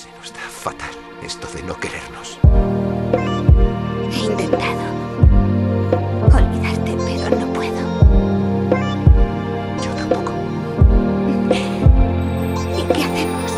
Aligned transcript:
Se 0.00 0.08
nos 0.18 0.32
da 0.32 0.40
fatal 0.40 0.88
esto 1.22 1.46
de 1.54 1.62
no 1.62 1.74
querernos. 1.78 2.38
He 4.10 4.24
intentado 4.24 4.80
olvidarte, 6.32 6.96
pero 7.04 7.36
no 7.38 7.52
puedo. 7.52 7.82
Yo 9.84 9.90
tampoco. 9.98 10.32
¿Y 12.78 12.82
qué 12.94 13.02
hacemos? 13.04 13.52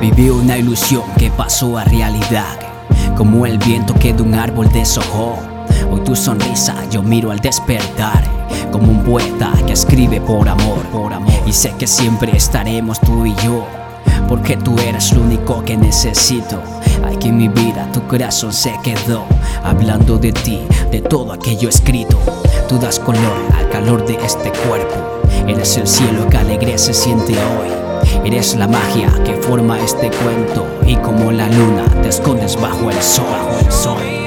Viví 0.00 0.30
una 0.30 0.56
ilusión 0.56 1.04
que 1.18 1.30
pasó 1.30 1.76
a 1.76 1.84
realidad, 1.84 2.58
como 3.16 3.46
el 3.46 3.58
viento 3.58 3.94
que 3.94 4.12
de 4.12 4.22
un 4.22 4.34
árbol 4.34 4.68
deshojó. 4.70 5.38
Hoy 5.90 6.00
tu 6.00 6.14
sonrisa 6.14 6.74
yo 6.90 7.02
miro 7.02 7.30
al 7.30 7.40
despertar, 7.40 8.22
como 8.70 8.92
un 8.92 9.02
poeta 9.02 9.52
que 9.66 9.72
escribe 9.72 10.20
por 10.20 10.48
amor, 10.48 10.78
por 10.92 11.12
amor. 11.12 11.32
Y 11.46 11.52
sé 11.52 11.72
que 11.78 11.86
siempre 11.86 12.36
estaremos 12.36 13.00
tú 13.00 13.24
y 13.24 13.34
yo, 13.36 13.64
porque 14.28 14.56
tú 14.56 14.76
eres 14.78 15.12
lo 15.12 15.22
único 15.22 15.64
que 15.64 15.76
necesito. 15.76 16.60
Aquí 17.04 17.28
en 17.28 17.38
mi 17.38 17.48
vida 17.48 17.90
tu 17.92 18.02
corazón 18.06 18.52
se 18.52 18.74
quedó, 18.82 19.24
hablando 19.64 20.18
de 20.18 20.32
ti, 20.32 20.60
de 20.90 21.00
todo 21.00 21.32
aquello 21.32 21.68
escrito. 21.68 22.18
Tú 22.68 22.78
das 22.78 22.98
color 22.98 23.38
al 23.56 23.68
calor 23.70 24.06
de 24.06 24.14
este 24.24 24.52
cuerpo, 24.68 24.94
eres 25.46 25.76
el 25.78 25.86
cielo 25.86 26.28
que 26.28 26.36
alegre 26.36 26.76
se 26.76 26.92
siente 26.92 27.32
hoy. 27.32 27.85
Eres 28.24 28.56
la 28.56 28.66
magia 28.66 29.10
que 29.24 29.34
forma 29.36 29.78
este 29.80 30.10
cuento 30.10 30.66
y 30.86 30.96
como 30.96 31.32
la 31.32 31.48
luna 31.48 31.84
te 32.02 32.08
escondes 32.08 32.60
bajo 32.60 32.90
el 32.90 33.00
sol. 33.02 33.26
Bajo 33.30 33.58
el 33.58 33.72
sol. 33.72 34.25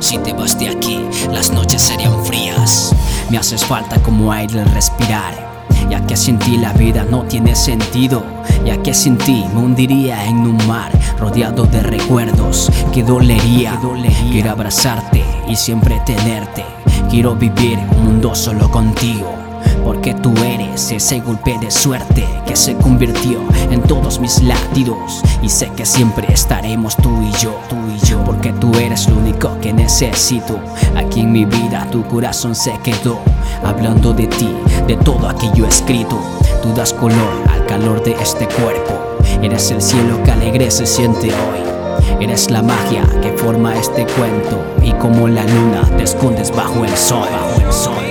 Si 0.00 0.18
te 0.18 0.32
vas 0.32 0.58
de 0.58 0.68
aquí, 0.68 1.04
las 1.30 1.52
noches 1.52 1.82
serían 1.82 2.24
frías. 2.24 2.92
Me 3.30 3.38
haces 3.38 3.64
falta 3.64 4.02
como 4.02 4.32
aire 4.32 4.60
al 4.60 4.70
respirar. 4.70 5.34
Ya 5.88 6.04
que 6.04 6.16
sin 6.16 6.38
ti 6.38 6.56
la 6.56 6.72
vida 6.72 7.04
no 7.04 7.22
tiene 7.24 7.54
sentido. 7.54 8.24
Ya 8.64 8.82
que 8.82 8.92
sin 8.94 9.16
ti 9.16 9.44
me 9.54 9.60
hundiría 9.60 10.24
en 10.24 10.38
un 10.38 10.58
mar 10.66 10.90
rodeado 11.18 11.64
de 11.64 11.80
recuerdos 11.82 12.72
que 12.92 13.04
dolería. 13.04 13.78
Quiero 14.30 14.50
abrazarte 14.50 15.24
y 15.46 15.54
siempre 15.54 16.00
tenerte. 16.04 16.64
Quiero 17.08 17.36
vivir 17.36 17.78
un 17.78 18.04
mundo 18.04 18.34
solo 18.34 18.68
contigo. 18.70 19.47
Porque 19.88 20.12
tú 20.12 20.34
eres 20.44 20.92
ese 20.92 21.20
golpe 21.20 21.56
de 21.58 21.70
suerte 21.70 22.22
que 22.46 22.54
se 22.56 22.74
convirtió 22.74 23.40
en 23.70 23.80
todos 23.80 24.20
mis 24.20 24.42
latidos. 24.42 25.22
Y 25.40 25.48
sé 25.48 25.70
que 25.74 25.86
siempre 25.86 26.30
estaremos 26.30 26.94
tú 26.98 27.22
y 27.22 27.32
yo, 27.42 27.58
tú 27.70 27.76
y 27.96 27.98
yo. 28.06 28.22
Porque 28.22 28.52
tú 28.52 28.70
eres 28.74 29.08
lo 29.08 29.16
único 29.16 29.58
que 29.62 29.72
necesito. 29.72 30.60
Aquí 30.94 31.20
en 31.20 31.32
mi 31.32 31.46
vida 31.46 31.88
tu 31.90 32.06
corazón 32.06 32.54
se 32.54 32.78
quedó. 32.84 33.18
Hablando 33.64 34.12
de 34.12 34.26
ti, 34.26 34.54
de 34.86 34.98
todo 34.98 35.26
aquello 35.26 35.64
escrito. 35.64 36.20
Tú 36.62 36.74
das 36.74 36.92
color 36.92 37.48
al 37.50 37.64
calor 37.64 38.04
de 38.04 38.12
este 38.12 38.46
cuerpo. 38.46 38.92
Eres 39.40 39.70
el 39.70 39.80
cielo 39.80 40.22
que 40.22 40.32
alegre 40.32 40.70
se 40.70 40.84
siente 40.84 41.28
hoy. 41.28 42.20
Eres 42.20 42.50
la 42.50 42.60
magia 42.60 43.04
que 43.22 43.32
forma 43.38 43.74
este 43.74 44.04
cuento. 44.04 44.62
Y 44.82 44.92
como 45.00 45.28
la 45.28 45.44
luna 45.44 45.80
te 45.96 46.02
escondes 46.02 46.54
bajo 46.54 46.84
el 46.84 46.94
sol, 46.94 47.26
bajo 47.32 47.60
el 47.62 47.72
sol. 47.72 48.07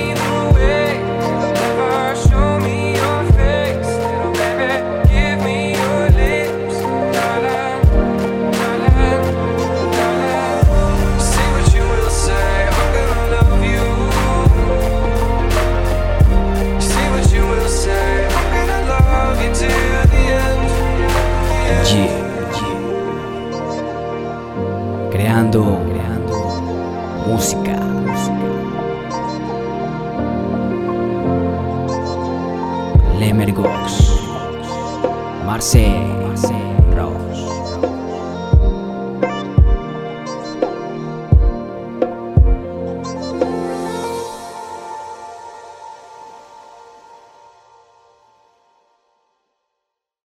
Creando, 25.58 25.82
creando 25.90 26.38
música, 27.26 27.80
música. 28.06 28.38
Lemergox, 33.18 34.22
Marseille, 35.48 36.14
Marseille. 36.22 36.77